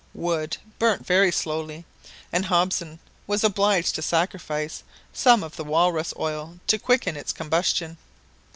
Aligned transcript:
Wood 0.15 0.57
burnt 0.79 1.05
very 1.05 1.31
slowly, 1.31 1.85
and 2.33 2.45
Hobson 2.47 2.97
was 3.27 3.43
obliged 3.43 3.93
to 3.93 4.01
sacrifice 4.01 4.81
some 5.13 5.43
of 5.43 5.57
the 5.57 5.63
walrus 5.63 6.11
oil 6.17 6.57
to 6.65 6.79
quicken 6.79 7.15
its 7.15 7.31
combustion. 7.31 7.97